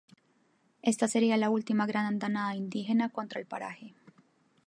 [0.81, 3.93] Esta sería la última gran andanada indígena contra el paraje.